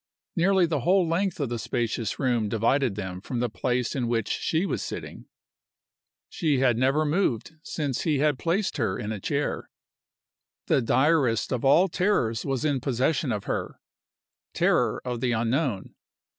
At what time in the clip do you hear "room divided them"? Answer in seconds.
2.17-3.21